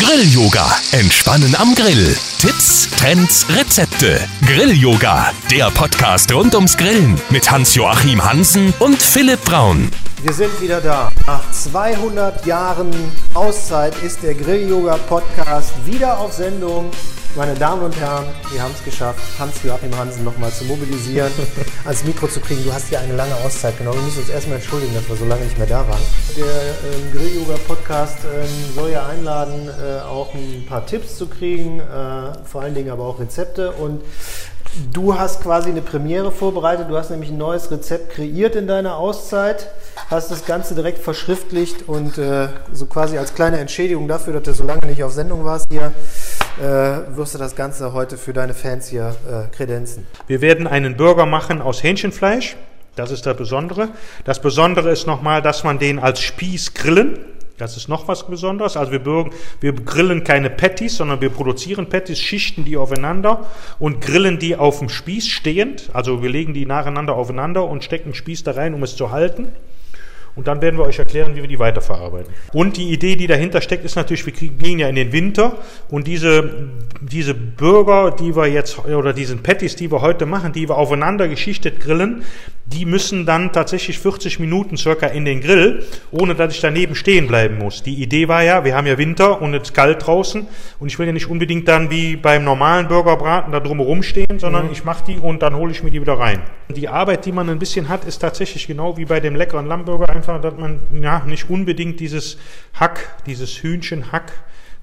[0.00, 0.66] Grill-Yoga.
[0.92, 2.16] Entspannen am Grill.
[2.40, 4.26] Tipps, Trends, Rezepte.
[4.46, 5.30] Grill-Yoga.
[5.50, 9.90] Der Podcast rund ums Grillen mit Hans-Joachim Hansen und Philipp Braun.
[10.22, 11.12] Wir sind wieder da.
[11.26, 12.90] Nach 200 Jahren
[13.34, 16.90] Auszeit ist der Grill-Yoga-Podcast wieder auf Sendung.
[17.36, 21.30] Meine Damen und Herren, wir haben es geschafft, Hans-Joachim Hansen nochmal zu mobilisieren,
[21.84, 22.64] ans Mikro zu kriegen.
[22.64, 23.98] Du hast hier eine lange Auszeit genommen.
[23.98, 26.00] Wir müssen uns erstmal entschuldigen, dass wir so lange nicht mehr da waren.
[26.36, 32.32] Der ähm, Grill-Yoga-Podcast ähm, soll ja einladen, äh, auch ein paar Tipps zu kriegen, äh,
[32.44, 33.70] vor allen Dingen aber auch Rezepte.
[33.72, 34.02] Und
[34.92, 36.88] Du hast quasi eine Premiere vorbereitet.
[36.88, 39.68] Du hast nämlich ein neues Rezept kreiert in deiner Auszeit,
[40.08, 44.52] hast das Ganze direkt verschriftlicht und äh, so quasi als kleine Entschädigung dafür, dass du
[44.52, 45.92] so lange nicht auf Sendung warst hier,
[46.60, 50.06] äh, wirst du das Ganze heute für deine Fans hier äh, kredenzen.
[50.26, 52.56] Wir werden einen Burger machen aus Hähnchenfleisch.
[52.96, 53.88] Das ist das Besondere.
[54.24, 57.18] Das Besondere ist nochmal, dass man den als Spieß grillen.
[57.56, 58.76] Das ist noch was Besonderes.
[58.76, 63.46] Also wir, bürgen, wir grillen keine Patties, sondern wir produzieren Patties, schichten die aufeinander
[63.78, 65.90] und grillen die auf dem Spieß stehend.
[65.92, 69.52] Also wir legen die nacheinander aufeinander und stecken Spieß da rein, um es zu halten.
[70.36, 72.32] Und dann werden wir euch erklären, wie wir die weiterverarbeiten.
[72.52, 76.06] Und die Idee, die dahinter steckt, ist natürlich, wir gehen ja in den Winter und
[76.06, 76.68] diese,
[77.00, 81.28] diese Burger, die wir jetzt, oder diesen Patties, die wir heute machen, die wir aufeinander
[81.28, 82.22] geschichtet grillen,
[82.72, 87.26] die müssen dann tatsächlich 40 Minuten circa in den Grill, ohne dass ich daneben stehen
[87.26, 87.82] bleiben muss.
[87.82, 90.46] Die Idee war ja, wir haben ja Winter und es ist kalt draußen
[90.78, 94.66] und ich will ja nicht unbedingt dann wie beim normalen Burgerbraten da drumherum stehen, sondern
[94.66, 94.72] mhm.
[94.72, 96.40] ich mache die und dann hole ich mir die wieder rein.
[96.68, 100.08] Die Arbeit, die man ein bisschen hat, ist tatsächlich genau wie bei dem leckeren Lammburger
[100.08, 102.38] einfach, dass man ja nicht unbedingt dieses
[102.74, 104.32] Hack, dieses Hühnchenhack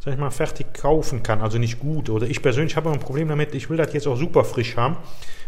[0.08, 2.10] sag ich mal, fertig kaufen kann, also nicht gut.
[2.10, 4.96] Oder ich persönlich habe ein Problem damit, ich will das jetzt auch super frisch haben.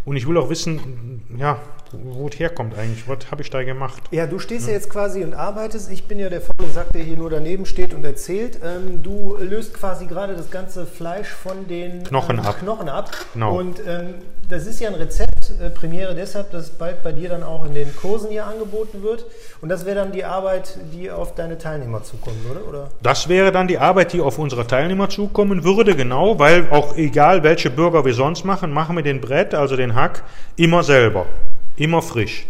[0.05, 1.59] Und ich will auch wissen, ja,
[1.91, 3.07] wo es herkommt eigentlich.
[3.07, 4.03] Was habe ich da gemacht?
[4.11, 4.71] Ja, du stehst ja.
[4.71, 4.77] ja.
[4.77, 5.91] jetzt quasi und arbeitest.
[5.91, 8.59] Ich bin ja der faule Sack, der hier nur daneben steht und erzählt.
[8.63, 12.59] Ähm, du löst quasi gerade das ganze Fleisch von den Knochen ähm, ab.
[12.59, 13.11] Knochen ab.
[13.33, 13.57] Genau.
[13.57, 14.15] Und ähm,
[14.49, 17.76] das ist ja ein Rezept, äh, Premiere deshalb, dass bald bei dir dann auch in
[17.76, 19.26] den Kursen hier angeboten wird.
[19.61, 22.89] Und das wäre dann die Arbeit, die auf deine Teilnehmer zukommen würde, oder?
[23.03, 27.43] Das wäre dann die Arbeit, die auf unsere Teilnehmer zukommen würde, genau, weil auch egal
[27.43, 30.23] welche Burger wir sonst machen, machen wir den Brett, also den Hack,
[30.55, 31.27] immer selber.
[31.76, 32.48] Immer frisch.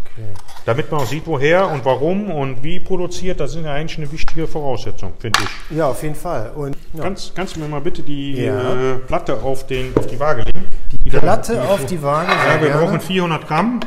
[0.00, 0.24] Okay.
[0.64, 4.10] Damit man auch sieht, woher und warum und wie produziert, das ist ja eigentlich eine
[4.10, 5.76] wichtige Voraussetzung, finde ich.
[5.76, 6.50] Ja, auf jeden Fall.
[6.54, 7.02] Und, ja.
[7.02, 8.92] kannst, kannst du mir mal bitte die ja.
[8.92, 10.66] äh, Platte auf, den, auf die Waage legen?
[11.04, 12.32] Die Platte da, auf die Waage?
[12.32, 12.86] Ja, wir gerne.
[12.86, 13.80] brauchen 400 Gramm.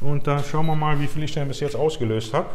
[0.00, 2.46] Und da schauen wir mal, wie viel ich denn bis jetzt ausgelöst habe.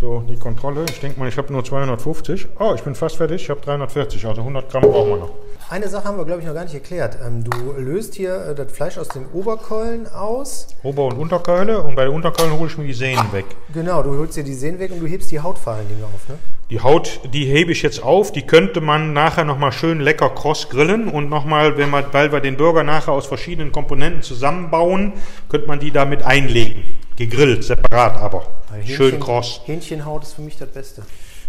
[0.00, 0.84] So, die Kontrolle.
[0.88, 2.46] Ich denke mal, ich habe nur 250.
[2.60, 3.42] Oh, ich bin fast fertig.
[3.42, 5.30] Ich habe 340, also 100 Gramm brauchen wir noch.
[5.70, 7.18] Eine Sache haben wir, glaube ich, noch gar nicht erklärt.
[7.26, 10.68] Ähm, du löst hier äh, das Fleisch aus den Oberkeulen aus.
[10.84, 11.82] Ober- und Unterkeule.
[11.82, 13.44] Und bei den Unterkeulen hole ich mir die Sehnen weg.
[13.74, 16.04] Genau, du holst dir die Sehnen weg und du hebst die Haut vor allen Dingen
[16.04, 16.36] auf, ne?
[16.70, 18.30] Die Haut, die hebe ich jetzt auf.
[18.30, 21.08] Die könnte man nachher nochmal schön lecker kross grillen.
[21.08, 25.14] Und nochmal, wenn man, weil wir den Burger nachher aus verschiedenen Komponenten zusammenbauen,
[25.48, 26.84] könnte man die damit einlegen.
[27.18, 28.46] Gegrillt, separat aber.
[28.72, 29.60] Hähnchen, Schön kross.
[29.64, 31.02] Hähnchenhaut ist für mich das Beste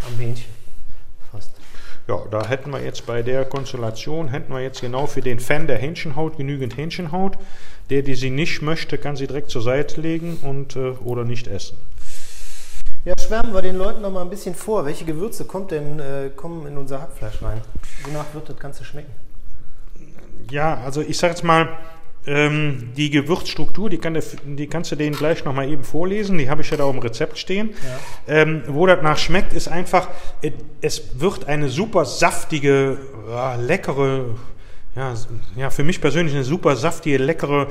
[0.08, 0.50] am Hähnchen.
[1.32, 1.52] Fast.
[2.08, 5.68] Ja, da hätten wir jetzt bei der Konstellation, hätten wir jetzt genau für den Fan
[5.68, 7.38] der Hähnchenhaut genügend Hähnchenhaut.
[7.92, 11.46] Der, die sie nicht möchte, kann sie direkt zur Seite legen und, äh, oder nicht
[11.46, 11.78] essen.
[13.06, 14.88] Ja, schwärmen wir den Leuten noch mal ein bisschen vor.
[14.88, 17.62] Welche Gewürze kommt denn, äh, kommen in unser Hackfleisch rein?
[18.06, 19.12] Wonach wird das Ganze schmecken?
[20.50, 21.78] Ja, also ich sage jetzt mal,
[22.28, 26.38] ähm, die Gewürzstruktur, die, kann der, die, kannst du denen gleich nochmal eben vorlesen.
[26.38, 27.72] Die habe ich ja da im Rezept stehen.
[28.28, 28.42] Ja.
[28.42, 30.10] Ähm, wo das nach schmeckt, ist einfach,
[30.82, 32.98] es wird eine super saftige,
[33.30, 34.36] ja, leckere,
[34.96, 35.14] ja,
[35.56, 37.68] ja, für mich persönlich eine super saftige, leckere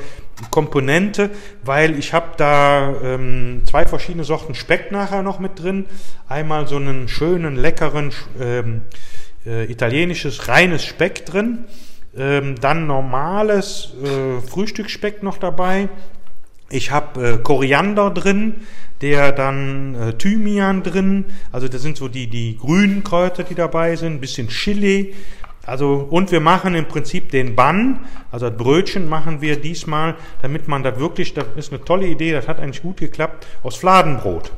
[0.50, 1.31] Komponente,
[1.62, 5.84] weil ich habe da ähm, zwei verschiedene Sorten Speck nachher noch mit drin.
[6.26, 8.82] Einmal so einen schönen, leckeren, ähm,
[9.44, 11.66] äh, italienisches, reines Speck drin
[12.16, 15.88] ähm, dann normales äh, Frühstücksspeck noch dabei.
[16.70, 18.56] Ich habe äh, Koriander drin,
[19.00, 21.24] der dann äh, Thymian drin.
[21.52, 24.14] Also das sind so die, die grünen Kräuter, die dabei sind.
[24.14, 25.14] Ein bisschen Chili.
[25.64, 28.00] Also, und wir machen im Prinzip den Bann,
[28.32, 32.32] also das Brötchen machen wir diesmal, damit man da wirklich, das ist eine tolle Idee,
[32.32, 34.50] das hat eigentlich gut geklappt, aus Fladenbrot.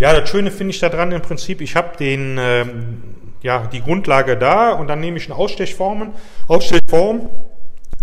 [0.00, 3.02] Ja, das Schöne finde ich daran im Prinzip, ich habe den, ähm,
[3.42, 6.14] ja, die Grundlage da und dann nehme ich eine Ausstechform,
[6.48, 7.28] Ausstechform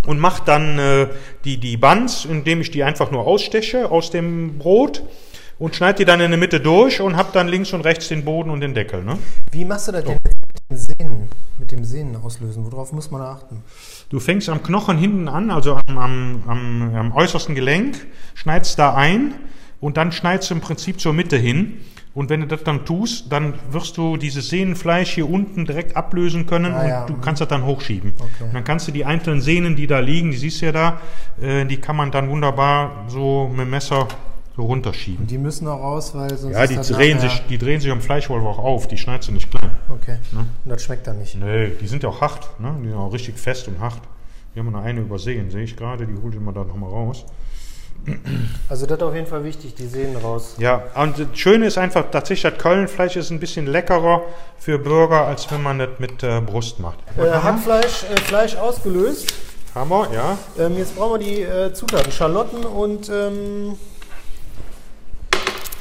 [0.05, 1.07] und mache dann äh,
[1.43, 5.01] die, die Buns, indem ich die einfach nur aussteche aus dem Brot
[5.57, 8.23] und schneide die dann in der Mitte durch und habe dann links und rechts den
[8.23, 9.03] Boden und den Deckel.
[9.03, 9.17] Ne?
[9.49, 10.09] Wie machst du das so.
[10.09, 12.71] denn mit den Sehnen, mit dem Sehnen auslösen?
[12.71, 13.63] Worauf muss man achten?
[14.11, 18.05] Du fängst am Knochen hinten an, also am, am, am, am äußersten Gelenk,
[18.35, 19.33] schneidest da ein
[19.79, 21.73] und dann schneidest du im Prinzip zur Mitte hin
[22.15, 26.47] Und wenn du das dann tust, dann wirst du dieses Sehnenfleisch hier unten direkt ablösen
[26.47, 27.05] können Ah, und ja.
[27.05, 28.13] du kannst das dann hochschieben.
[28.17, 28.45] Okay.
[28.45, 30.99] Und dann kannst du die einzelnen Sehnen, die da liegen, die siehst du ja da,
[31.39, 34.07] äh, die kann man dann wunderbar so mit dem Messer
[34.55, 35.27] so runterschieben.
[35.27, 38.01] Die müssen auch raus, weil sonst Ja, ist die drehen, sich, die drehen sich am
[38.01, 39.69] Fleischwolf auch auf, die schneidest du nicht klein.
[39.87, 40.17] Okay.
[40.33, 41.35] Und das schmeckt dann nicht.
[41.35, 42.73] Nee, die sind ja auch hart, ne?
[42.81, 44.01] die sind auch richtig fest und hart.
[44.55, 47.25] Wir haben noch eine übersehen, sehe ich gerade, die hole ich mal da nochmal raus.
[48.69, 50.55] Also das ist auf jeden Fall wichtig, die Sehnen raus.
[50.59, 54.21] Ja, und das Schöne ist einfach, tatsächlich das Kölnfleisch ist ein bisschen leckerer
[54.59, 56.99] für Burger, als wenn man das mit äh, Brust macht.
[57.17, 59.33] Äh, Hackfleisch äh, Fleisch ausgelöst.
[59.75, 60.37] Haben wir, ja.
[60.57, 62.11] Ähm, jetzt brauchen wir die äh, Zutaten.
[62.11, 63.77] Schalotten und ähm,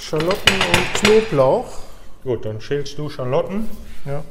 [0.01, 1.67] Schalotten und Knoblauch.
[2.25, 3.69] Gut, dann schälst du Schalotten.
[4.05, 4.23] Ja.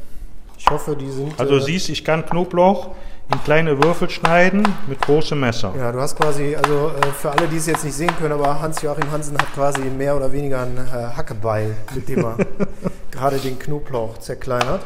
[0.57, 1.39] Ich hoffe, die sind.
[1.39, 2.89] Also äh, siehst, ich kann Knoblauch
[3.31, 5.73] in kleine Würfel schneiden mit großem Messer.
[5.77, 8.61] Ja, du hast quasi, also äh, für alle, die es jetzt nicht sehen können, aber
[8.61, 12.37] Hans-Joachim Hansen hat quasi mehr oder weniger einen äh, Hackebeil, mit dem er
[13.11, 14.81] gerade den Knoblauch zerkleinert.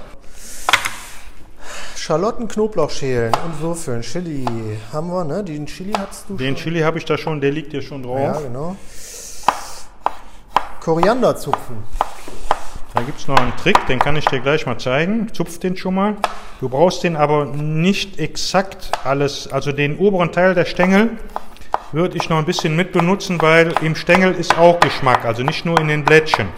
[1.96, 4.02] Schalotten, Knoblauch schälen und würfeln.
[4.02, 4.46] Chili
[4.92, 5.44] haben wir, ne?
[5.44, 6.64] Den Chili hast du Den schon.
[6.64, 8.20] Chili habe ich da schon, der liegt hier schon drauf.
[8.20, 8.76] Ja, genau.
[10.80, 11.84] Koriander zupfen.
[13.00, 15.34] Da gibt es noch einen Trick, den kann ich dir gleich mal zeigen.
[15.34, 16.18] Zupf den schon mal.
[16.60, 21.12] Du brauchst den aber nicht exakt alles, also den oberen Teil der Stängel
[21.94, 25.64] würde ich noch ein bisschen mit benutzen, weil im Stängel ist auch Geschmack, also nicht
[25.64, 26.50] nur in den Blättchen.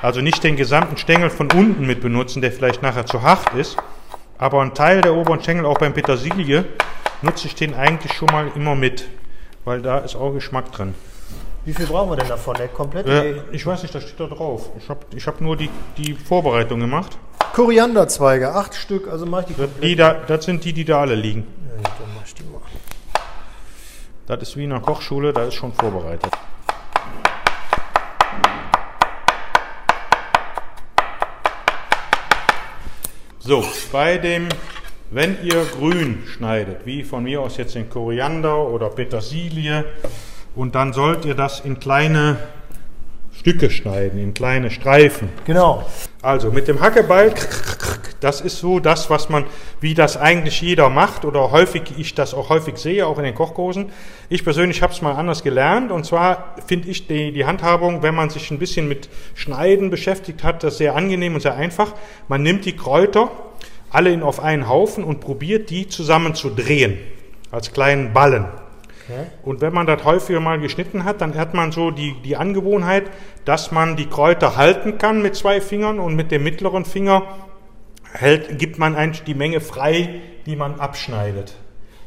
[0.00, 3.76] Also nicht den gesamten Stängel von unten mit benutzen, der vielleicht nachher zu hart ist,
[4.38, 6.66] aber ein Teil der oberen Stängel, auch beim Petersilie,
[7.20, 9.08] nutze ich den eigentlich schon mal immer mit,
[9.64, 10.94] weil da ist auch Geschmack drin.
[11.64, 12.56] Wie viel brauchen wir denn davon?
[12.56, 14.70] Der komplette Äh, ich weiß nicht, da steht da drauf.
[14.78, 15.68] Ich habe ich hab nur die,
[15.98, 17.18] die Vorbereitung gemacht.
[17.52, 19.82] Korianderzweige, acht Stück, also mach ich die komplett.
[19.82, 21.46] Die da, das sind die, die da alle liegen.
[21.68, 22.60] Ja, dann mach ich die mal.
[24.26, 26.32] Das ist wie in einer Kochschule, da ist schon vorbereitet.
[33.40, 34.48] So, bei dem,
[35.10, 39.84] wenn ihr grün schneidet, wie von mir aus jetzt den Koriander oder Petersilie,
[40.54, 42.38] und dann sollt ihr das in kleine
[43.40, 45.30] Stücke schneiden, in kleine Streifen.
[45.46, 45.86] Genau.
[46.20, 47.32] Also mit dem Hackebeil,
[48.20, 49.46] das ist so das, was man,
[49.80, 53.34] wie das eigentlich jeder macht oder häufig ich das auch häufig sehe, auch in den
[53.34, 53.92] Kochkursen.
[54.28, 58.14] Ich persönlich habe es mal anders gelernt und zwar finde ich die, die Handhabung, wenn
[58.14, 61.94] man sich ein bisschen mit Schneiden beschäftigt hat, das sehr angenehm und sehr einfach.
[62.28, 63.30] Man nimmt die Kräuter
[63.90, 66.98] alle in, auf einen Haufen und probiert die zusammen zu drehen
[67.50, 68.44] als kleinen Ballen.
[69.42, 73.04] Und wenn man das häufiger mal geschnitten hat, dann hat man so die, die Angewohnheit,
[73.44, 77.22] dass man die Kräuter halten kann mit zwei Fingern und mit dem mittleren Finger
[78.12, 81.54] hält, gibt man eigentlich die Menge frei, die man abschneidet.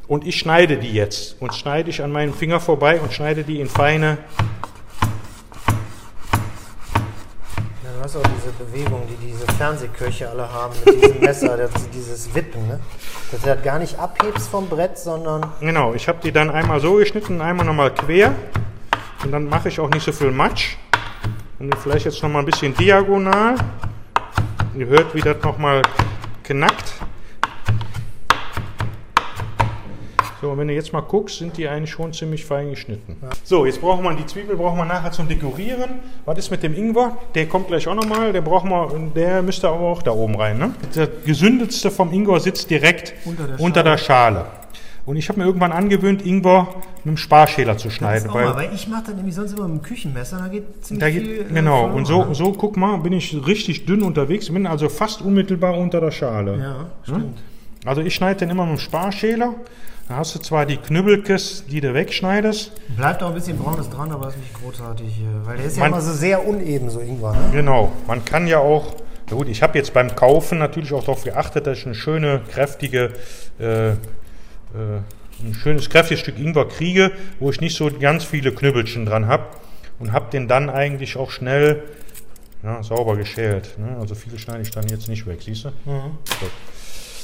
[0.07, 3.61] Und ich schneide die jetzt und schneide ich an meinem Finger vorbei und schneide die
[3.61, 4.17] in feine.
[8.03, 12.67] Du hast auch diese Bewegung, die diese Fernsehköche alle haben mit diesem Messer, dieses Wippen,
[12.67, 12.79] ne?
[13.33, 16.79] Dass du das gar nicht abhebst vom Brett, sondern Genau, ich habe die dann einmal
[16.79, 18.35] so geschnitten, einmal nochmal quer.
[19.23, 20.77] Und dann mache ich auch nicht so viel Matsch.
[21.57, 23.55] Und vielleicht jetzt nochmal ein bisschen diagonal.
[24.75, 25.81] Ihr hört, wie das nochmal
[26.43, 26.93] knackt.
[30.53, 33.17] Und wenn du jetzt mal guckst, sind die eigentlich schon ziemlich fein geschnitten.
[33.43, 35.89] So, jetzt brauchen wir die Zwiebel, brauchen wir nachher zum Dekorieren.
[36.25, 37.17] Was ist mit dem Ingwer?
[37.33, 38.31] Der kommt gleich auch nochmal.
[38.31, 40.59] Der brauchen wir, der müsste aber auch da oben rein.
[40.59, 40.75] Ne?
[40.93, 44.45] Das gesündetste vom Ingwer sitzt direkt Unter der unter der Schale.
[45.07, 46.67] Und ich habe mir irgendwann angewöhnt, Ingwer
[46.97, 48.29] mit dem Sparschäler zu schneiden.
[48.29, 51.03] auch mal, weil ich mache das nämlich sonst immer mit dem Küchenmesser, da geht ziemlich
[51.03, 51.37] Da viel.
[51.39, 54.87] geht, äh, genau, und so, so, guck mal, bin ich richtig dünn unterwegs, bin also
[54.87, 56.59] fast unmittelbar unter der Schale.
[56.59, 57.39] Ja, stimmt.
[57.85, 59.55] Also ich schneide den immer mit dem Sparschäler.
[60.09, 62.71] Da hast du zwar die Knüppelkes, die du wegschneidest.
[62.97, 65.07] Bleibt auch ein bisschen braunes dran, aber ist nicht großartig.
[65.21, 67.49] äh, Weil der ist ja Man- immer so sehr uneben, so Ingwer, ne?
[67.53, 68.95] Genau, man kann ja auch,
[69.29, 72.41] na gut, ich habe jetzt beim Kaufen natürlich auch darauf geachtet, dass ich eine schöne,
[72.51, 73.13] kräftige,
[73.59, 73.95] äh, äh,
[75.41, 79.45] ein schönes, kräftiges Stück Ingwer kriege, wo ich nicht so ganz viele Knüppelchen dran habe
[79.99, 81.81] und habe den dann eigentlich auch schnell
[82.61, 83.77] ja, sauber geschält.
[83.79, 83.97] Ne?
[83.99, 85.69] Also viele schneide ich dann jetzt nicht weg, siehst du?
[85.85, 86.51] Gut.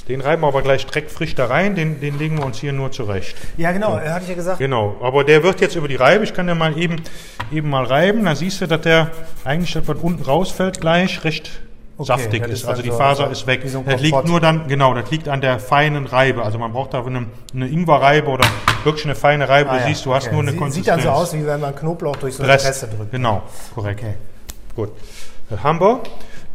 [0.10, 2.92] Den reiben wir aber gleich dreckfrisch da rein, den, den legen wir uns hier nur
[2.92, 3.38] zurecht.
[3.58, 4.58] Ja, genau, äh, hatte ich ja gesagt.
[4.58, 6.96] Genau, aber der wird jetzt über die Reibe, ich kann den mal eben,
[7.52, 9.12] eben mal reiben, dann siehst du, dass der
[9.46, 11.52] eigentlich, das, was unten rausfällt, gleich recht
[12.00, 12.66] saftig das ist.
[12.66, 13.62] Also die so- Faser so ist weg.
[13.68, 16.44] so das liegt nur dann, genau, das liegt an der feinen Reibe.
[16.44, 18.48] Also man braucht da eine, eine Ingwerreibe oder
[18.84, 19.70] wirklich eine feine Reibe.
[19.70, 20.34] Ah, du ja, siehst, du hast okay.
[20.34, 20.86] nur eine Sie- Konsistenz.
[21.02, 22.54] Sieht dann so aus, wie wenn man Knoblauch durch so eine.
[22.54, 23.12] Presse drückt.
[23.12, 23.44] Genau,
[23.76, 24.00] korrekt.
[24.02, 24.14] Okay.
[24.76, 24.90] Gut.
[25.50, 26.00] Das haben wir.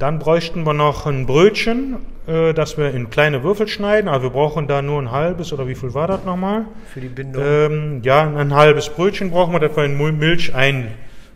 [0.05, 1.97] Dann bräuchten wir noch ein Brötchen,
[2.27, 4.07] äh, das wir in kleine Würfel schneiden.
[4.07, 6.67] Also wir brauchen da nur ein halbes, oder wie viel war das nochmal?
[6.93, 7.43] Für die Bindung.
[7.43, 10.89] Ähm, ja, ein halbes Brötchen brauchen wir, dass wir in Milch ein,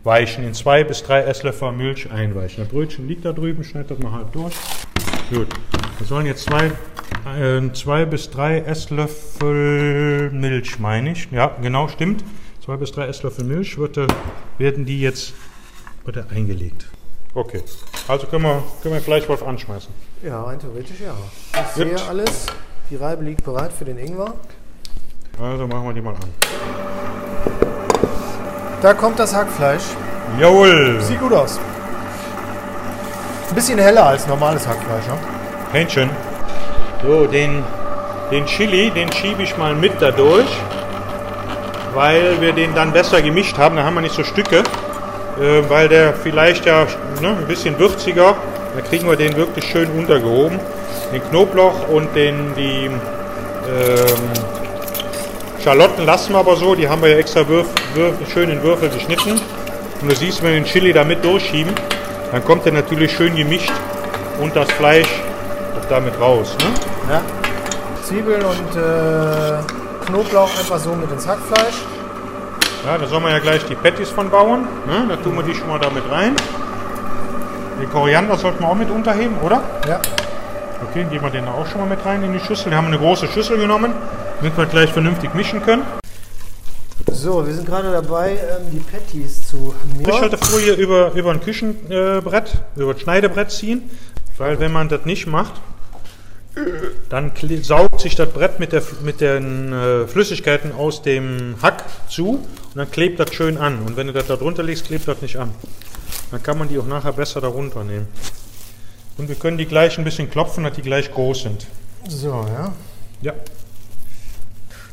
[0.03, 2.63] weichen, in zwei bis drei Esslöffel Milch einweichen.
[2.63, 4.53] Das Brötchen liegt da drüben, schneid das mal halb durch.
[5.31, 5.47] Gut.
[5.97, 6.67] Wir sollen jetzt zwei,
[7.41, 11.27] äh, zwei bis drei Esslöffel Milch, meine ich.
[11.31, 12.23] Ja, genau, stimmt.
[12.63, 14.05] Zwei bis drei Esslöffel Milch wird, äh,
[14.59, 15.33] werden die jetzt
[16.05, 16.85] wird eingelegt.
[17.35, 17.61] Okay,
[18.07, 19.93] also können wir, können wir gleich was anschmeißen.
[20.23, 21.13] Ja, rein theoretisch ja.
[21.53, 21.97] Ich Gut.
[21.97, 22.47] sehe alles.
[22.89, 24.33] Die Reibe liegt bereit für den Ingwer.
[25.39, 26.33] Also machen wir die mal an.
[28.81, 29.83] Da kommt das Hackfleisch.
[30.39, 30.99] Jawohl!
[31.01, 31.59] Sieht gut aus.
[33.49, 35.17] Ein bisschen heller als normales Hackfleisch, ne?
[35.71, 36.09] Hähnchen.
[37.03, 37.63] So, den,
[38.31, 40.49] den Chili, den schiebe ich mal mit da durch,
[41.93, 43.75] weil wir den dann besser gemischt haben.
[43.75, 44.63] Da haben wir nicht so Stücke,
[45.39, 46.85] äh, weil der vielleicht ja
[47.21, 48.35] ne, ein bisschen würziger.
[48.75, 50.59] Da kriegen wir den wirklich schön untergehoben.
[51.11, 52.99] Den Knoblauch und den, die ähm,
[55.63, 56.75] Schalotten lassen wir aber so.
[56.75, 59.39] Die haben wir ja extra würf, würf, schön in Würfel geschnitten.
[60.01, 61.73] Und du siehst, wenn wir den Chili da mit durchschieben,
[62.31, 63.71] dann kommt der natürlich schön gemischt
[64.39, 65.09] und das Fleisch
[65.77, 66.55] auch damit raus.
[66.59, 67.13] Ne?
[67.13, 67.21] Ja.
[68.03, 71.75] Zwiebeln und äh, Knoblauch einfach so mit ins Hackfleisch.
[72.89, 74.61] Ja, da soll man ja gleich die Patties von bauen.
[74.87, 75.05] Ne?
[75.07, 76.35] Da tun wir die schon mal damit rein.
[77.79, 79.61] Den Koriander sollten wir auch mit unterheben, oder?
[79.87, 80.01] Ja.
[80.89, 82.71] Okay, geben wir den auch schon mal mit rein in die Schüssel.
[82.71, 83.93] Wir haben eine große Schüssel genommen,
[84.39, 85.83] damit wir gleich vernünftig mischen können.
[87.11, 92.93] So, wir sind gerade dabei, ähm, die Patties zu Frischhaltefolie über, über ein Küchenbrett, über
[92.93, 93.87] ein Schneidebrett ziehen,
[94.39, 95.61] weil wenn man das nicht macht,
[97.09, 102.29] dann saugt sich das Brett mit, der, mit den äh, Flüssigkeiten aus dem Hack zu
[102.35, 103.79] und dann klebt das schön an.
[103.83, 105.51] Und wenn du das da drunter legst, klebt das nicht an.
[106.31, 108.07] Dann kann man die auch nachher besser darunter nehmen.
[109.17, 111.67] Und wir können die gleich ein bisschen klopfen, dass die gleich groß sind.
[112.07, 112.73] So, ja.
[113.21, 113.33] Ja,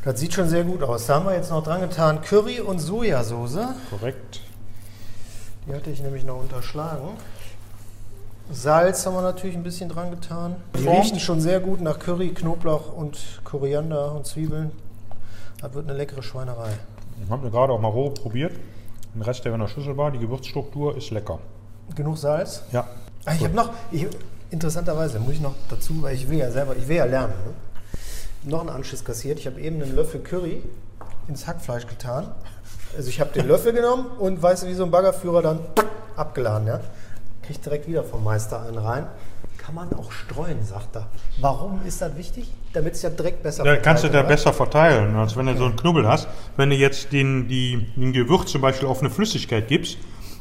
[0.03, 1.05] Das sieht schon sehr gut aus.
[1.05, 3.59] Da haben wir jetzt noch dran getan Curry und Sojasauce.
[3.89, 4.41] korrekt.
[5.65, 7.09] Die hatte ich nämlich noch unterschlagen.
[8.51, 10.55] Salz haben wir natürlich ein bisschen dran getan.
[10.77, 10.99] Die Formt.
[11.03, 14.71] riechen schon sehr gut nach Curry, Knoblauch und Koriander und Zwiebeln.
[15.61, 16.69] Das wird eine leckere Schweinerei.
[17.23, 18.53] Ich habe gerade auch mal roh probiert.
[19.13, 21.39] Den Rest, der in der Schüssel war, die Gewürzstruktur ist lecker.
[21.95, 22.63] Genug Salz?
[22.71, 22.87] Ja,
[23.25, 24.07] Ah, ich habe noch, ich,
[24.51, 27.33] interessanterweise muss ich noch dazu, weil ich will ja selber, ich will ja lernen.
[27.45, 28.49] Ne?
[28.49, 29.37] Noch einen Anschiss kassiert.
[29.39, 30.63] Ich habe eben einen Löffel Curry
[31.27, 32.27] ins Hackfleisch getan.
[32.95, 35.59] Also ich habe den Löffel genommen und weißt du, wie so ein Baggerführer dann
[36.15, 36.67] abgeladen.
[36.67, 36.79] Ja?
[37.47, 39.07] Kriegt direkt wieder vom Meister einen rein.
[39.57, 41.07] Kann man auch streuen, sagt er.
[41.39, 42.51] Warum ist das wichtig?
[42.73, 45.63] Damit es ja direkt besser Da kannst du da besser verteilen, als wenn du so
[45.63, 46.27] einen Knubbel hast.
[46.57, 49.97] Wenn du jetzt den, die, den Gewürz zum Beispiel auf eine Flüssigkeit gibst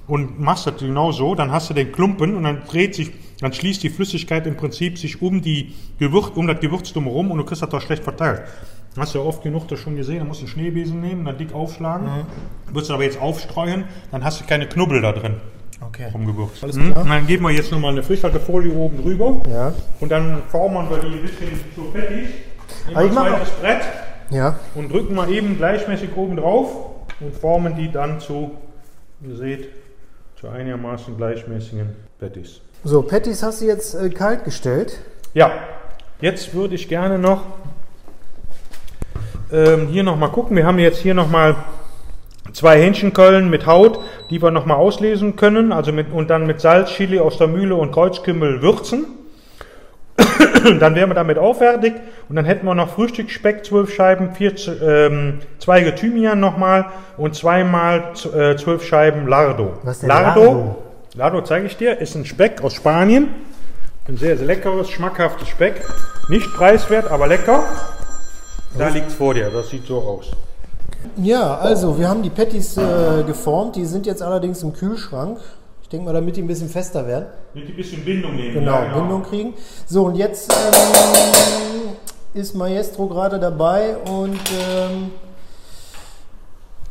[0.09, 3.53] und machst das genau so, dann hast du den Klumpen und dann dreht sich, dann
[3.53, 7.45] schließt die Flüssigkeit im Prinzip sich um, die Gewürz, um das Gewürz drumherum und du
[7.45, 8.43] kriegst das doch schlecht verteilt.
[8.97, 11.39] Hast du ja oft genug das schon gesehen, dann musst du einen Schneebesen nehmen, dann
[11.39, 12.09] dick aufschlagen.
[12.67, 15.37] Würdest du aber jetzt aufstreuen, dann hast du keine Knubbel da drin
[15.81, 16.09] Okay.
[16.11, 16.63] vom Gewürz.
[16.63, 16.93] Alles Mhm.
[16.93, 17.03] klar.
[17.05, 19.41] Und dann geben wir jetzt nochmal eine Frischhaltefolie oben drüber.
[19.51, 19.73] Ja.
[20.01, 22.29] Und dann formen wir die ein bisschen zu Patties.
[22.89, 23.83] Nehmen ich ein zweites Brett
[24.31, 24.59] Ja.
[24.75, 26.69] und drücken mal eben gleichmäßig oben drauf
[27.21, 28.53] und formen die dann zu,
[29.23, 29.69] ihr seht,
[30.41, 32.61] zu einigermaßen gleichmäßigen Patties.
[32.85, 34.99] So, Patties hast du jetzt äh, kalt gestellt.
[35.35, 35.51] Ja,
[36.21, 37.43] jetzt würde ich gerne noch
[39.53, 40.57] ähm, hier nochmal gucken.
[40.57, 41.57] Wir haben jetzt hier nochmal
[42.53, 45.73] zwei Hähnchenkeulen mit Haut, die wir nochmal auslesen können.
[45.73, 49.07] Also mit, und dann mit Salz, Chili aus der Mühle und Kreuzkümmel würzen.
[50.81, 51.95] dann wären wir damit auch fertig.
[52.29, 58.13] Und dann hätten wir noch Frühstücksspeck, zwölf Scheiben, vier ähm, Zweige Thymian nochmal und zweimal
[58.35, 59.75] äh, zwölf Scheiben Lardo.
[59.83, 60.77] Was ist denn Lardo, Lardo?
[61.15, 63.29] Lardo zeige ich dir, ist ein Speck aus Spanien.
[64.09, 65.83] Ein sehr, sehr leckeres, schmackhaftes Speck.
[66.29, 67.65] Nicht preiswert, aber lecker.
[68.79, 70.31] Da liegt es vor dir, das sieht so aus.
[71.17, 73.77] Ja, also wir haben die Patties äh, geformt.
[73.77, 75.39] Die sind jetzt allerdings im Kühlschrank.
[75.83, 77.27] Ich denke mal, damit die ein bisschen fester werden.
[77.55, 78.55] Mit ein bisschen Bindung nehmen.
[78.55, 79.55] Genau, ja, Bindung kriegen.
[79.87, 81.91] So, und jetzt ähm,
[82.35, 85.13] ist Maestro gerade dabei und ähm,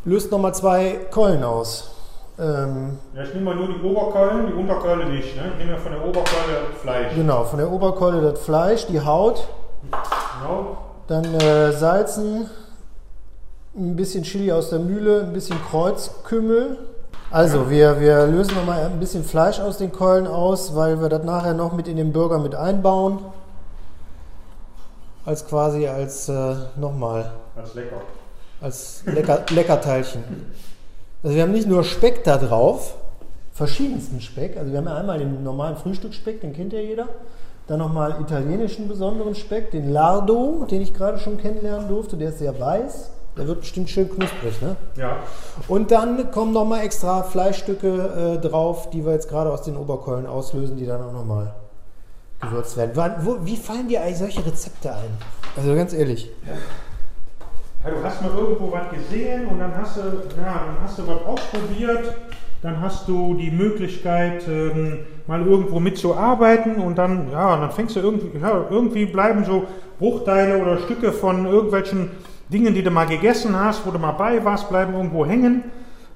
[0.05, 1.91] löst nochmal zwei Keulen aus.
[2.39, 5.35] Ähm, Ja, ich nehme mal nur die Oberkeulen, die Unterkeule nicht.
[5.35, 5.43] Ne?
[5.53, 7.15] Ich nehme ja von der Oberkeule das Fleisch.
[7.15, 9.47] genau, von der Oberkeule das Fleisch, die Haut,
[9.91, 10.77] Genau.
[11.07, 12.49] dann äh, salzen,
[13.77, 16.77] ein bisschen Chili aus der Mühle, ein bisschen Kreuzkümmel.
[17.31, 21.23] Also, wir, wir lösen nochmal ein bisschen Fleisch aus den Keulen aus, weil wir das
[21.23, 23.19] nachher noch mit in den Burger mit einbauen.
[25.25, 27.31] Als quasi als äh, nochmal
[27.63, 28.01] ist lecker.
[28.61, 30.23] als Lecker, Leckerteilchen.
[31.23, 32.95] Also wir haben nicht nur Speck da drauf,
[33.51, 34.55] verschiedensten Speck.
[34.55, 37.07] Also wir haben ja einmal den normalen Frühstücksspeck, den kennt ja jeder.
[37.65, 42.37] Dann nochmal italienischen besonderen Speck, den Lardo, den ich gerade schon kennenlernen durfte, der ist
[42.37, 43.09] sehr weiß.
[43.37, 44.77] Der wird bestimmt schön knusprig, ne?
[44.95, 45.17] Ja.
[45.67, 50.25] Und dann kommen nochmal extra Fleischstücke äh, drauf, die wir jetzt gerade aus den Oberkeulen
[50.25, 51.53] auslösen, die dann auch nochmal
[52.41, 52.91] gewürzt werden.
[52.95, 55.17] Wann, wo, wie fallen dir eigentlich solche Rezepte ein?
[55.57, 56.31] Also ganz ehrlich.
[57.83, 61.07] Ja, du hast mal irgendwo was gesehen und dann hast du, ja, dann hast du
[61.07, 62.15] was ausprobiert,
[62.61, 67.99] dann hast du die Möglichkeit, ähm, mal irgendwo mitzuarbeiten und dann, ja, dann fängst du
[67.99, 69.65] irgendwie, ja, irgendwie bleiben so
[69.99, 72.11] Bruchteile oder Stücke von irgendwelchen
[72.49, 75.63] Dingen, die du mal gegessen hast, wo du mal bei warst, bleiben irgendwo hängen.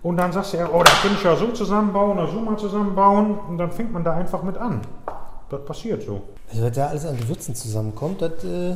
[0.01, 2.57] Und dann sagst du ja, oh, das könnte ich ja so zusammenbauen oder so mal
[2.57, 3.37] zusammenbauen.
[3.49, 4.81] Und dann fängt man da einfach mit an.
[5.49, 6.21] Das passiert so.
[6.49, 8.75] Also, was da alles an Gewürzen zusammenkommt, das äh,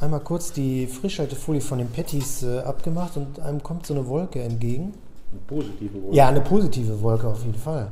[0.00, 4.42] einmal kurz die Frischhaltefolie von den Patties äh, abgemacht und einem kommt so eine Wolke
[4.42, 4.94] entgegen.
[5.30, 6.16] Eine positive Wolke.
[6.16, 7.88] Ja, eine positive Wolke auf jeden Fall.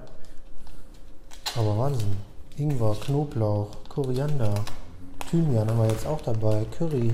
[1.56, 2.16] Aber Wahnsinn.
[2.56, 4.54] Ingwer, Knoblauch, Koriander,
[5.30, 7.12] Thymian haben wir jetzt auch dabei, Curry.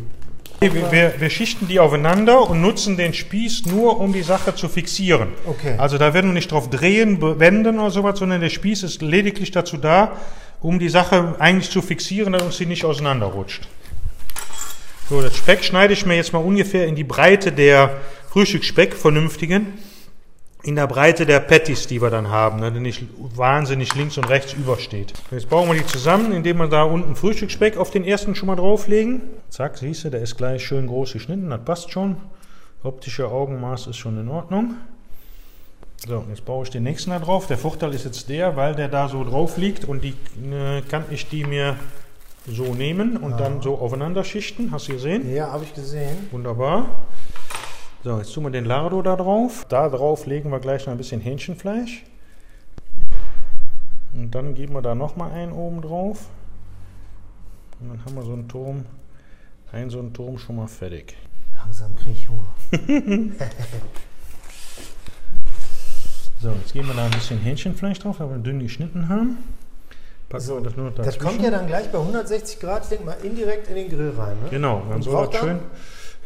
[0.61, 4.69] Wir, wir, wir schichten die aufeinander und nutzen den Spieß nur, um die Sache zu
[4.69, 5.29] fixieren.
[5.45, 5.75] Okay.
[5.77, 9.51] Also da werden wir nicht drauf drehen, wenden oder sowas, sondern der Spieß ist lediglich
[9.51, 10.17] dazu da,
[10.63, 13.69] um die Sache eigentlich zu fixieren, dass uns sie nicht auseinanderrutscht.
[15.11, 17.99] So, das Speck schneide ich mir jetzt mal ungefähr in die Breite der
[18.31, 19.75] Frühstücksspeck, vernünftigen,
[20.67, 23.05] in der Breite der Patties, die wir dann haben, ne, der nicht
[23.37, 25.13] wahnsinnig links und rechts übersteht.
[25.31, 28.57] Jetzt bauen wir die zusammen, indem wir da unten Frühstücksspeck auf den ersten schon mal
[28.57, 29.23] drauflegen.
[29.49, 32.17] Zack, siehst du, der ist gleich schön groß geschnitten, das passt schon.
[32.83, 34.75] Optische Augenmaß ist schon in Ordnung.
[36.05, 37.47] So, jetzt baue ich den nächsten da drauf.
[37.47, 40.15] Der Vorteil ist jetzt der, weil der da so drauf liegt und die
[40.51, 41.77] äh, kann ich die mir
[42.45, 44.73] so nehmen und dann so aufeinander schichten.
[44.73, 45.33] Hast du gesehen?
[45.33, 46.29] Ja, habe ich gesehen.
[46.33, 46.87] Wunderbar.
[48.07, 49.67] So, jetzt tun wir den Lardo da drauf.
[49.69, 52.05] Da drauf legen wir gleich noch ein bisschen Hähnchenfleisch.
[54.15, 56.29] Und dann geben wir da nochmal einen oben drauf.
[57.81, 58.85] Und dann haben wir so einen Turm,
[59.73, 61.17] einen so einen Turm schon mal fertig.
[61.59, 63.35] Langsam kriege ich Hunger.
[66.41, 69.39] So, jetzt geben wir da ein bisschen Hähnchenfleisch drauf, weil wir dünn geschnitten haben.
[70.39, 73.75] So, das Das kommt ja dann gleich bei 160 Grad, ich denke mal, indirekt in
[73.75, 74.37] den Grill rein.
[74.45, 74.51] Ne?
[74.51, 75.61] Genau, dann soll das dann?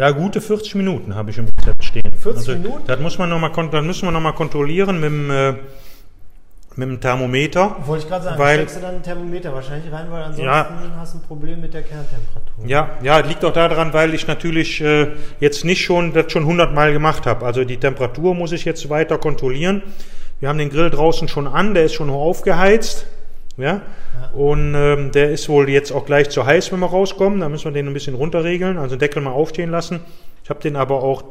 [0.00, 2.10] Ja, gute 40 Minuten habe ich im Rezept stehen.
[2.16, 2.84] 40 Minuten?
[2.86, 5.52] Das muss man noch mal, das müssen wir nochmal kontrollieren mit dem, äh,
[6.76, 7.76] mit dem Thermometer.
[7.84, 10.70] Wollte ich gerade sagen, Weil- steckst du dann ein Thermometer wahrscheinlich rein, weil ansonsten Ja.
[10.98, 12.64] hast du ein Problem mit der Kerntemperatur.
[12.66, 15.08] Ja, ja, liegt auch daran, weil ich natürlich äh,
[15.38, 17.44] jetzt nicht schon das schon 100 Mal gemacht habe.
[17.44, 19.82] Also die Temperatur muss ich jetzt weiter kontrollieren.
[20.40, 23.04] Wir haben den Grill draußen schon an, der ist schon hoch aufgeheizt.
[23.56, 23.82] Ja?
[24.34, 27.40] Und ähm, der ist wohl jetzt auch gleich zu heiß, wenn wir rauskommen.
[27.40, 30.00] Da müssen wir den ein bisschen runterregeln, also den Deckel mal aufstehen lassen.
[30.44, 31.24] Ich habe den aber auch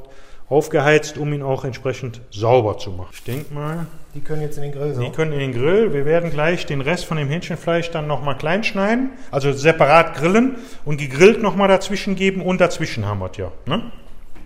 [0.49, 3.09] aufgeheizt, um ihn auch entsprechend sauber zu machen.
[3.13, 5.01] Ich denke mal, Die können jetzt in den Grill so.
[5.01, 5.93] die können in den Grill.
[5.93, 10.55] Wir werden gleich den Rest von dem Hähnchenfleisch dann nochmal klein schneiden, also separat grillen
[10.85, 13.51] und gegrillt nochmal dazwischen geben und dazwischen haben wir es ja.
[13.67, 13.91] Ne?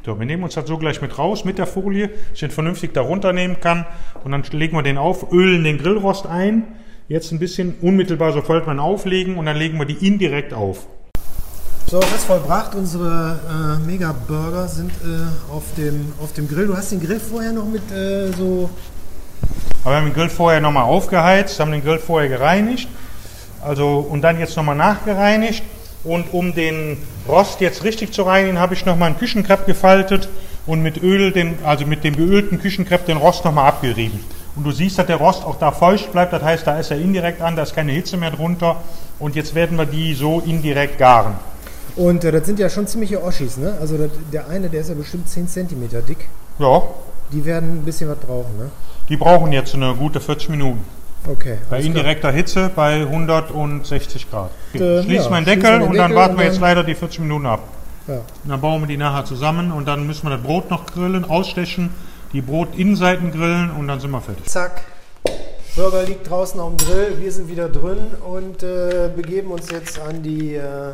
[0.06, 2.52] So, wir nehmen uns das so gleich mit raus mit der Folie, dass ich den
[2.52, 3.86] vernünftig da runternehmen kann
[4.26, 6.64] und dann legen wir den auf, ölen den Grillrost ein.
[7.14, 10.88] Jetzt ein bisschen unmittelbar sofort man auflegen und dann legen wir die indirekt auf.
[11.86, 12.74] So, Rest vollbracht.
[12.74, 16.66] Unsere äh, Mega-Burger sind äh, auf, dem, auf dem Grill.
[16.66, 18.68] Du hast den Grill vorher noch mit äh, so.
[19.84, 22.88] Aber wir haben den Grill vorher nochmal aufgeheizt, haben den Grill vorher gereinigt.
[23.62, 25.62] Also und dann jetzt nochmal nachgereinigt.
[26.04, 26.98] Und um den
[27.28, 30.30] Rost jetzt richtig zu reinigen, habe ich nochmal einen Küchenkrepp gefaltet
[30.66, 34.20] und mit Öl, den, also mit dem geölten Küchenkrepp den Rost nochmal abgerieben.
[34.56, 36.98] Und du siehst, dass der Rost auch da feucht bleibt, das heißt, da ist er
[36.98, 38.78] indirekt an, da ist keine Hitze mehr drunter.
[39.20, 41.34] Und jetzt werden wir die so indirekt garen.
[41.96, 43.76] Und äh, das sind ja schon ziemliche Oschis, ne?
[43.80, 46.28] Also das, der eine, der ist ja bestimmt 10 cm dick.
[46.60, 46.82] Ja,
[47.32, 48.70] Die werden ein bisschen was brauchen, ne?
[49.10, 50.84] die brauchen jetzt eine gute 40 Minuten.
[51.28, 51.58] Okay.
[51.70, 51.98] Bei alles klar.
[51.98, 54.50] indirekter Hitze bei 160 Grad.
[54.74, 56.96] äh, Schließ ja, meinen Deckel den und dann Deckel warten und wir jetzt leider die
[56.96, 57.62] 40 Minuten ab.
[58.08, 58.16] Ja.
[58.16, 61.24] Und dann bauen wir die nachher zusammen und dann müssen wir das Brot noch grillen,
[61.26, 61.92] ausstechen,
[62.34, 64.46] die Brotinnenseiten grillen und dann sind wir fertig.
[64.46, 64.84] Zack.
[65.76, 67.18] Burger liegt draußen auf dem Grill.
[67.20, 70.94] Wir sind wieder drin und äh, begeben uns jetzt an die äh,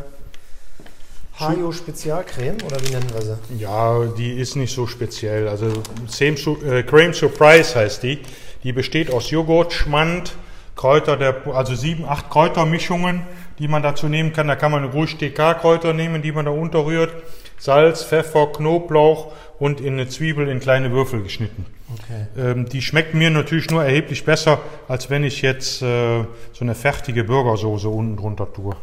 [1.37, 3.37] Hajo Spezialcreme oder wie nennen wir sie?
[3.57, 5.47] Ja, die ist nicht so speziell.
[5.47, 5.67] Also
[6.07, 8.19] Same äh, Cream Surprise heißt die.
[8.63, 10.35] Die besteht aus Joghurt, Schmand,
[10.75, 13.23] Kräuter, der, also sieben, acht Kräutermischungen,
[13.57, 14.47] die man dazu nehmen kann.
[14.47, 17.11] Da kann man ruhig TK-Kräuter nehmen, die man da unterrührt.
[17.59, 21.65] Salz, Pfeffer, Knoblauch und in eine Zwiebel in kleine Würfel geschnitten.
[21.93, 22.27] Okay.
[22.37, 26.75] Ähm, die schmeckt mir natürlich nur erheblich besser, als wenn ich jetzt äh, so eine
[26.75, 28.75] fertige Burgersoße unten drunter tue.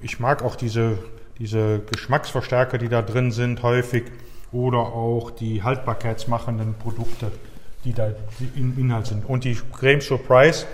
[0.00, 0.98] Ich mag auch diese,
[1.38, 4.04] diese Geschmacksverstärker, die da drin sind, häufig.
[4.52, 7.30] Oder auch die haltbarkeitsmachenden Produkte,
[7.84, 8.12] die da
[8.56, 9.24] im Inhalt sind.
[9.28, 10.66] Und die Creme Surprise,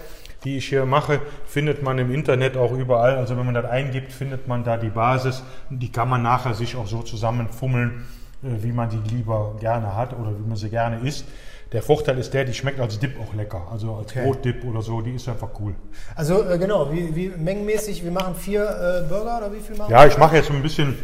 [0.47, 3.17] die ich hier mache, findet man im Internet auch überall.
[3.17, 5.43] Also wenn man das eingibt, findet man da die Basis.
[5.71, 8.05] Die kann man nachher sich auch so zusammenfummeln.
[8.43, 11.25] äh, wie man die lieber gerne hat oder wie man sie gerne isst.
[11.73, 13.67] Der Vorteil ist der, die schmeckt als Dip auch lecker.
[13.73, 14.25] Also als Okay.
[14.25, 15.75] Brotdip oder so, die ist einfach cool.
[16.15, 19.91] Also äh, genau, wie, wie mengenmäßig, wir machen vier äh, Burger oder wie viel machen
[19.91, 20.95] Ja, ich mache jetzt ein bisschen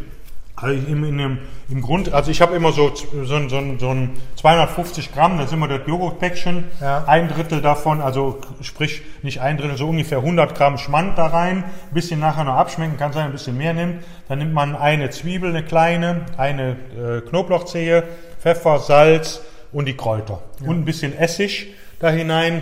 [0.55, 1.39] also im, dem,
[1.69, 5.47] im Grund, also ich habe immer so, so, ein- so, so ein 250 Gramm, das
[5.47, 7.03] ist immer das Joghurtpäckchen, Ja.
[7.07, 11.63] ein Drittel davon, also sprich nicht ein Drittel, so ungefähr 100 Gramm Schmand da rein,
[11.63, 14.03] ein bisschen nachher noch abschmecken, kann sein, ein bisschen mehr nimmt.
[14.27, 18.03] Dann nimmt man eine Zwiebel, eine kleine, eine äh, Knoblauchzehe,
[18.39, 20.43] Pfeffer, Salz und die Kräuter.
[20.61, 22.61] Und ein bisschen Essig da hinein,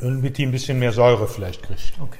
[0.00, 1.92] damit die ein bisschen mehr Säure vielleicht kriegt.
[2.00, 2.16] Okay.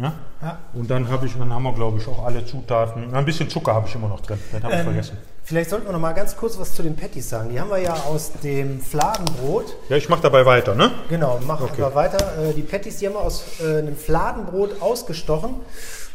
[0.00, 0.14] Ja?
[0.42, 0.58] Ja.
[0.72, 3.14] Und dann habe ich, dann haben wir glaube ich auch alle Zutaten.
[3.14, 4.38] Ein bisschen Zucker habe ich immer noch drin.
[4.52, 5.18] Das habe ich Ähm, vergessen.
[5.42, 7.50] Vielleicht sollten wir noch mal ganz kurz was zu den Patties sagen.
[7.50, 9.74] Die haben wir ja aus dem Fladenbrot.
[9.88, 10.92] Ja, ich mache dabei weiter, ne?
[11.08, 12.18] Genau, mach aber weiter.
[12.40, 15.56] Äh, die Patties, die haben wir aus äh, einem Fladenbrot ausgestochen.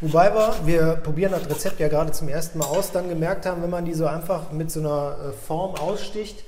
[0.00, 3.62] Wobei wir, wir probieren das Rezept ja gerade zum ersten Mal aus, dann gemerkt haben,
[3.62, 6.44] wenn man die so einfach mit so einer äh, Form aussticht,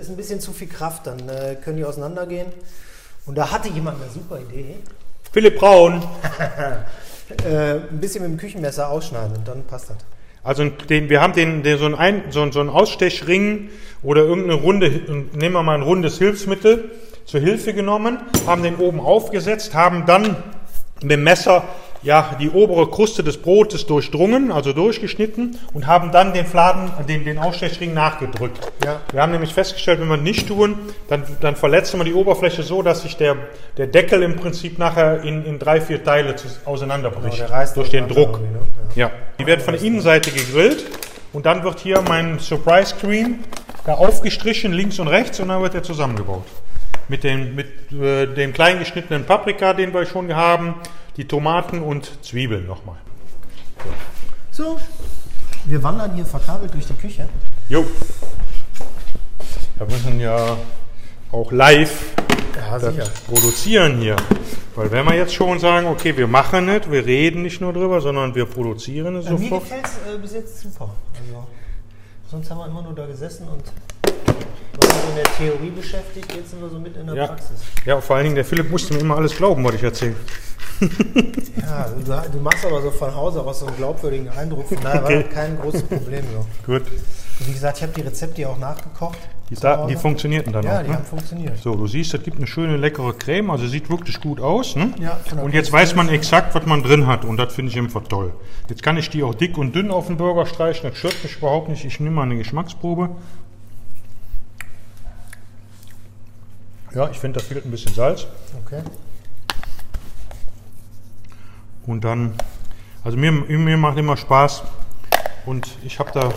[0.00, 1.18] ist ein bisschen zu viel Kraft, dann
[1.62, 2.46] können die auseinandergehen.
[3.26, 4.76] Und da hatte jemand eine super Idee.
[5.32, 6.02] Philipp Braun.
[7.44, 9.98] Äh, ein bisschen mit dem Küchenmesser ausschneiden und dann passt das.
[10.42, 13.68] Also den, wir haben den, den so, einen Ein, so, so einen Ausstechring
[14.02, 14.88] oder irgendeine runde,
[15.34, 16.90] nehmen wir mal ein rundes Hilfsmittel
[17.26, 20.36] zur Hilfe genommen, haben den oben aufgesetzt, haben dann
[21.02, 21.64] mit dem Messer
[22.02, 27.24] ja, die obere Kruste des Brotes durchdrungen, also durchgeschnitten und haben dann den Fladen, den,
[27.24, 28.72] den Ausstechring nachgedrückt.
[28.84, 29.00] Ja.
[29.12, 32.82] Wir haben nämlich festgestellt, wenn wir nicht tun, dann, dann verletzen wir die Oberfläche so,
[32.82, 33.36] dass sich der,
[33.76, 36.34] der Deckel im Prinzip nachher in, in drei, vier Teile
[36.64, 37.46] auseinanderbricht.
[37.46, 38.40] Genau, durch den Druck.
[38.40, 38.60] ne?
[38.94, 39.10] Ja.
[39.38, 40.84] Die werden von der Innenseite gegrillt
[41.32, 43.40] und dann wird hier mein Surprise Cream
[43.84, 46.44] da aufgestrichen, links und rechts, und dann wird er zusammengebaut.
[47.08, 50.74] Mit dem, mit, äh, dem klein geschnittenen Paprika, den wir schon haben,
[51.18, 52.96] die Tomaten und Zwiebeln nochmal.
[54.52, 54.78] So,
[55.66, 57.28] wir wandern hier verkabelt durch die Küche.
[57.68, 57.84] Jo.
[59.76, 60.56] Wir müssen ja
[61.30, 62.14] auch live
[62.56, 62.94] Ja, das
[63.28, 64.16] produzieren hier.
[64.74, 68.00] Weil wenn wir jetzt schon sagen, okay, wir machen es, wir reden nicht nur drüber,
[68.00, 69.62] sondern wir produzieren es Ja, mir sofort.
[69.64, 70.90] gefällt es äh, bis jetzt super.
[71.14, 71.46] Also,
[72.30, 73.64] sonst haben wir immer nur da gesessen und
[74.84, 77.26] waren so in der Theorie beschäftigt, jetzt sind wir so mit in der Ja.
[77.26, 77.60] Praxis.
[77.84, 80.14] Ja, vor allen Dingen, der Philipp musste mir immer alles glauben, was ich erzähle.
[81.60, 85.02] Ja, du, du machst aber so von Hause aus so einen glaubwürdigen Eindruck, von daher
[85.02, 85.24] war Okay.
[85.24, 86.24] das kein großes Problem.
[86.32, 86.72] So.
[86.72, 86.82] Gut.
[87.40, 89.18] Wie gesagt, ich habe die Rezepte ja auch nachgekocht.
[89.50, 90.82] Die, Daten, die funktionierten dann Ja, auch.
[90.82, 90.94] die Ne?
[90.96, 91.56] haben funktioniert.
[91.58, 94.76] So, du siehst, das gibt eine schöne, leckere Creme, also sieht wirklich gut aus.
[94.76, 94.92] Ne?
[95.00, 98.02] Ja, und jetzt weiß man exakt, was man drin hat und das finde ich einfach
[98.08, 98.32] toll.
[98.68, 101.36] Jetzt kann ich die auch dick und dünn auf den Burger streichen, das stört mich
[101.38, 101.84] überhaupt nicht.
[101.84, 103.10] Ich nehme mal eine Geschmacksprobe.
[106.94, 108.26] Ja, ich finde, da fehlt ein bisschen Salz.
[108.66, 108.82] Okay.
[111.88, 112.34] Und dann,
[113.02, 114.62] also mir, mir macht immer Spaß
[115.46, 116.30] und ich habe da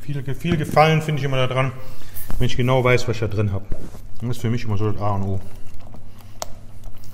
[0.00, 1.72] viel, viel Gefallen, finde ich immer daran,
[2.38, 3.64] wenn ich genau weiß, was ich da drin habe.
[4.20, 5.40] Das ist für mich immer so das A und O.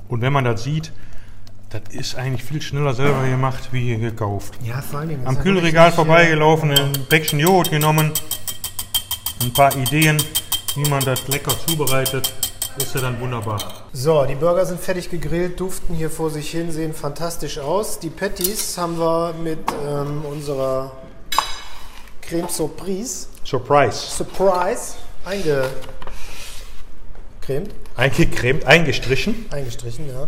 [0.08, 0.92] Und wenn man das sieht,
[1.70, 4.58] das ist eigentlich viel schneller selber gemacht, wie hier gekauft.
[4.62, 5.26] Ja, vor Dingen.
[5.26, 8.12] Am Kühlregal vorbeigelaufen, ein Päckchen Joghurt genommen,
[9.42, 10.22] ein paar Ideen,
[10.76, 12.30] wie man das lecker zubereitet,
[12.76, 13.58] ist ja dann wunderbar.
[13.92, 17.98] So, die Burger sind fertig gegrillt, duften hier vor sich hin, sehen fantastisch aus.
[17.98, 20.92] Die Patties haben wir mit ähm, unserer
[22.22, 23.98] Creme Surprise, Surprise.
[23.98, 25.70] Surprise eingecremt,
[27.96, 29.46] Eingecremt, eingestrichen.
[29.50, 30.26] eingestrichen, ja.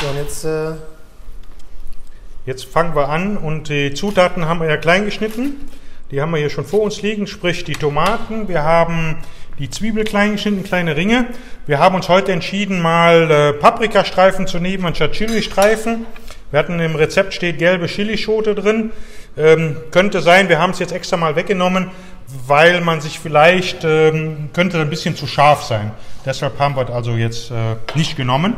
[0.00, 0.72] So, und jetzt, äh,
[2.46, 5.66] Jetzt fangen wir an und die Zutaten haben wir ja klein geschnitten.
[6.10, 8.48] Die haben wir hier schon vor uns liegen, sprich die Tomaten.
[8.48, 9.16] Wir haben
[9.58, 11.26] die Zwiebel klein geschnitten, kleine Ringe.
[11.66, 16.06] Wir haben uns heute entschieden, mal äh, Paprikastreifen zu nehmen anstatt Chili-Streifen.
[16.50, 18.90] Wir hatten im Rezept steht gelbe Chilischote drin.
[19.36, 21.90] Ähm, könnte sein, wir haben es jetzt extra mal weggenommen,
[22.46, 25.92] weil man sich vielleicht, ähm, könnte ein bisschen zu scharf sein.
[26.24, 27.54] Deshalb haben wir es also jetzt äh,
[27.96, 28.54] nicht genommen.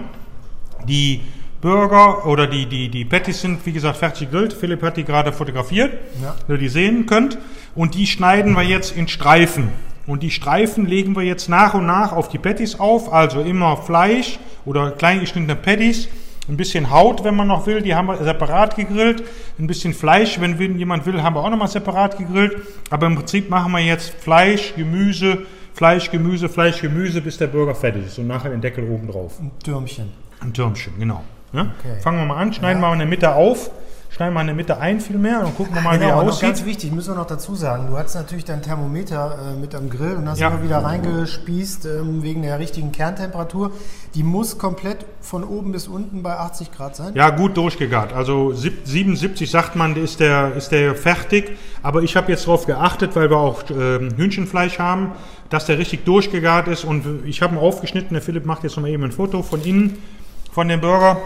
[0.87, 1.23] Die
[1.63, 4.53] Burger oder die, die, die Patties sind, wie gesagt, fertig gegrillt.
[4.53, 6.37] Philipp hat die gerade fotografiert, Ja.
[6.49, 7.39] ihr die sehen könnt.
[7.75, 9.73] Und die schneiden wir jetzt in Streifen.
[10.07, 13.13] Und die Streifen legen wir jetzt nach und nach auf die Patties auf.
[13.13, 16.09] Also immer Fleisch oder klein geschnittene Patties.
[16.49, 19.25] Ein bisschen Haut, wenn man noch will, die haben wir separat gegrillt.
[19.59, 22.63] Ein bisschen Fleisch, wenn jemand will, haben wir auch nochmal separat gegrillt.
[22.89, 25.39] Aber im Prinzip machen wir jetzt Fleisch, Gemüse,
[25.75, 28.19] Fleisch, Gemüse, Fleisch, Gemüse, bis der Burger fertig ist.
[28.21, 29.41] Und nachher den Deckel oben drauf.
[29.41, 30.13] ein Türmchen.
[30.41, 31.25] Ein Türmchen, genau.
[31.53, 31.63] Ja?
[31.81, 32.01] Okay.
[32.01, 33.71] Fangen wir mal an, schneiden wir mal in der Mitte auf.
[34.11, 36.21] Schneiden wir in der Mitte ein viel mehr und gucken wir mal, wie er Genau,
[36.21, 36.49] und noch aussieht.
[36.49, 39.91] ganz wichtig, müssen wir noch dazu sagen, du hast natürlich dein Thermometer äh, mit am
[39.91, 40.49] Grill und hast Ja.
[40.49, 43.73] immer wieder reingespießt ähm, wegen der richtigen Kerntemperatur.
[44.15, 47.13] Die muss komplett von oben bis unten bei 80 Grad sein.
[47.15, 48.13] Ja, gut durchgegart.
[48.15, 51.57] Also sieb- 77 sagt man, ist der, ist der fertig.
[51.83, 55.13] Aber ich habe jetzt darauf geachtet, weil wir auch ähm, Hühnchenfleisch haben,
[55.51, 56.85] dass der richtig durchgegart ist.
[56.85, 58.15] Und ich habe ihn aufgeschnitten.
[58.15, 59.99] Der Philipp macht jetzt noch mal eben ein Foto von innen,
[60.53, 61.19] von dem Burger.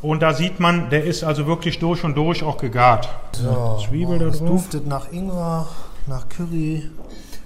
[0.00, 3.08] Und da sieht man, der ist also wirklich durch und durch auch gegart.
[3.32, 4.48] So, Zwiebel da das drauf.
[4.48, 5.66] duftet nach Ingwer,
[6.06, 6.88] nach Curry.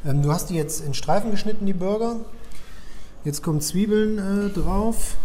[0.07, 2.17] Ähm, du hast die jetzt in Streifen geschnitten, die Burger.
[3.25, 5.17] Jetzt kommen Zwiebeln äh, drauf.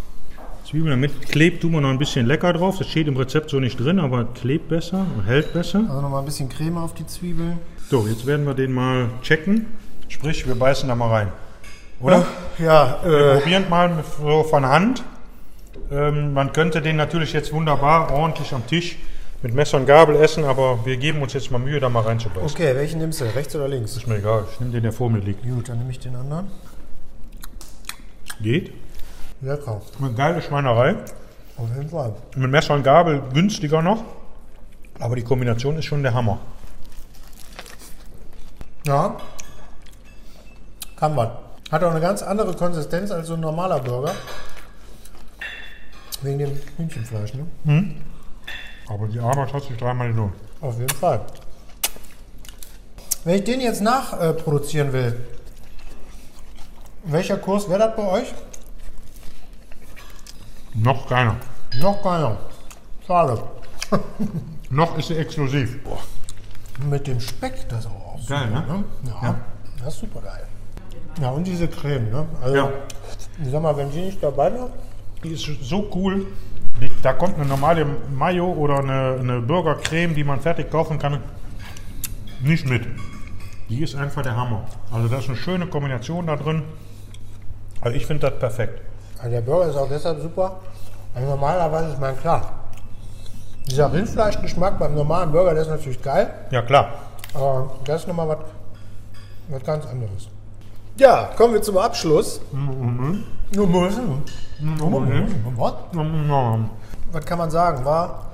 [0.65, 2.77] Zwiebeln damit klebt, tun wir noch ein bisschen lecker drauf.
[2.77, 5.79] Das steht im Rezept so nicht drin, aber klebt besser und hält besser.
[5.87, 7.59] Also nochmal ein bisschen Creme auf die Zwiebeln.
[7.89, 9.65] So, jetzt werden wir den mal checken.
[10.09, 11.31] Sprich, wir beißen da mal rein.
[11.99, 12.25] Oder?
[12.59, 15.03] Ja, Wir äh, probieren mal so von Hand.
[15.91, 18.97] Ähm, man könnte den natürlich jetzt wunderbar ordentlich am Tisch
[19.41, 22.43] mit Messer und Gabel essen, aber wir geben uns jetzt mal Mühe, da mal reinzubeißen.
[22.43, 23.25] okay, welchen nimmst du?
[23.25, 23.95] Rechts oder links?
[23.95, 25.43] Ist mir egal, ich nehme den, der vor mir liegt.
[25.43, 26.51] Gut, dann nehme ich den anderen.
[28.41, 28.73] Geht.
[29.41, 29.81] Lecker.
[29.99, 30.95] Eine geile Schweinerei.
[31.57, 32.13] Auf jeden Fall.
[32.35, 34.03] Mit Messer und Gabel günstiger noch.
[34.99, 36.39] Aber die Kombination ist schon der Hammer.
[38.85, 39.17] Ja.
[40.95, 41.29] Kann man.
[41.71, 44.13] Hat auch eine ganz andere Konsistenz als so ein normaler Burger.
[46.21, 47.45] Wegen dem Hühnchenfleisch, ne?
[48.89, 50.33] Aber die Arbeit hat sich dreimal gelohnt.
[50.61, 51.21] Auf jeden Fall.
[53.23, 55.25] Wenn ich den jetzt nachproduzieren äh, will,
[57.03, 58.33] welcher Kurs wäre das bei euch?
[60.73, 61.35] Noch keiner.
[61.79, 62.37] Noch keiner.
[63.05, 63.41] Schade.
[64.69, 65.77] Noch ist sie exklusiv.
[66.89, 68.83] Mit dem Speck, das auch super, Geil, ne?
[69.05, 69.35] Ja, Ja.
[69.83, 70.45] das ist super geil.
[71.21, 72.25] Ja, und diese Creme, ne?
[72.41, 72.71] Also, Ja.
[73.43, 74.69] ich sag mal, wenn die nicht dabei wäre,
[75.23, 76.25] Die ist so cool.
[76.81, 81.21] Die, da kommt eine normale Mayo oder eine, eine Burgercreme, die man fertig kaufen kann,
[82.41, 82.83] nicht mit.
[83.69, 84.65] Die ist einfach der Hammer.
[84.91, 86.63] Also da ist eine schöne Kombination da drin.
[87.81, 88.81] Also ich finde das perfekt.
[89.17, 90.59] Also der Burger ist auch deshalb super.
[91.15, 92.53] Also normalerweise ist man klar.
[93.67, 96.33] Dieser Rindfleischgeschmack beim normalen Burger, der ist natürlich geil.
[96.51, 96.93] Ja klar.
[97.33, 98.37] Aber das ist nochmal was,
[99.49, 100.29] was ganz anderes.
[100.97, 102.39] Ja, kommen wir zum Abschluss.
[102.51, 103.23] Mhm.
[105.55, 105.73] Was?
[107.11, 107.85] Was kann man sagen?
[107.85, 108.27] War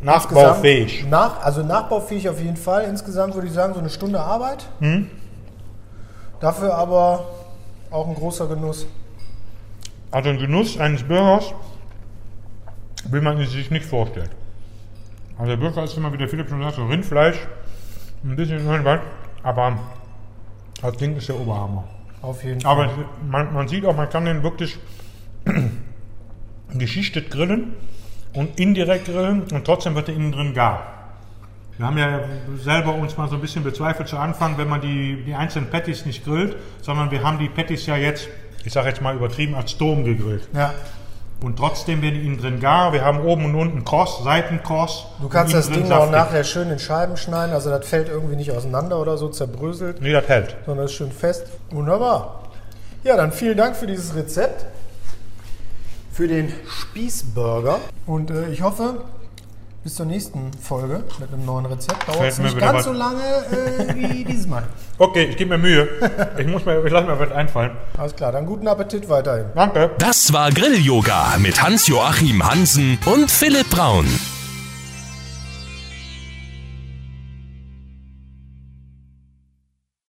[0.00, 1.06] Nachbaufähig.
[1.10, 2.84] Nach, also nachbaufähig auf jeden Fall.
[2.84, 4.66] Insgesamt würde ich sagen, so eine Stunde Arbeit.
[4.80, 5.10] Mhm.
[6.40, 7.26] Dafür aber
[7.90, 8.86] auch ein großer Genuss.
[10.10, 11.52] Also ein Genuss eines Burgers
[13.10, 14.30] will man sich nicht vorstellen.
[15.36, 17.38] Also der Burger ist immer, wie der Philipp schon sagt, so Rindfleisch,
[18.24, 19.00] ein bisschen irgendwas,
[19.42, 19.78] aber
[20.80, 21.84] das Ding ist der Oberhammer.
[22.22, 22.72] Auf jeden Fall.
[22.72, 22.90] Aber
[23.28, 24.78] man, man sieht auch, man kann den wirklich
[26.74, 27.74] geschichtet grillen
[28.32, 30.98] und indirekt grillen und trotzdem wird er innen drin gar.
[31.76, 32.20] Wir haben ja
[32.56, 36.06] selber uns mal so ein bisschen bezweifelt zu Anfang, wenn man die, die einzelnen Patties
[36.06, 38.28] nicht grillt, sondern wir haben die Patties ja jetzt,
[38.64, 40.48] ich sage jetzt mal übertrieben, als Dom gegrillt.
[40.52, 40.74] Ja.
[41.40, 42.92] Und trotzdem werden innen drin gar.
[42.92, 45.06] Wir haben oben und unten Cross, Seitencross.
[45.20, 48.50] Du kannst das Ding auch nachher schön in Scheiben schneiden, also das fällt irgendwie nicht
[48.50, 50.56] auseinander oder so zerbröselt, Nee, das hält.
[50.66, 51.46] sondern ist schön fest.
[51.70, 52.42] Wunderbar.
[53.04, 54.66] Ja, dann vielen Dank für dieses Rezept,
[56.12, 57.78] für den Spießburger.
[58.06, 59.02] Und äh, ich hoffe,
[59.88, 62.06] bis zur nächsten Folge mit einem neuen Rezept.
[62.06, 64.64] Dauert es nicht ganz was- so lange äh, wie dieses Mal.
[64.98, 65.88] Okay, ich gebe mir Mühe.
[66.36, 67.70] Ich muss mir, ich lasse mir was einfallen.
[67.96, 69.46] Alles klar, dann guten Appetit weiterhin.
[69.54, 69.92] Danke.
[69.98, 74.04] Das war Grill-Yoga mit Hans-Joachim Hansen und Philipp Braun.